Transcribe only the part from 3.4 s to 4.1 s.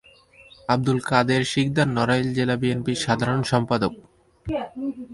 সম্পাদক।